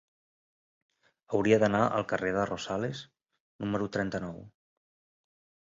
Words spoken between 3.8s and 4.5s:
trenta-nou.